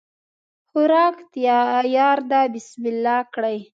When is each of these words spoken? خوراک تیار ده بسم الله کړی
خوراک 0.69 1.17
تیار 1.33 2.17
ده 2.29 2.41
بسم 2.53 2.83
الله 2.91 3.19
کړی 3.33 3.57